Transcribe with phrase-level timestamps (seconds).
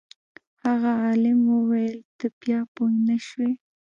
[0.63, 3.51] هغه عالم وویل ته بیا پوه نه شوې.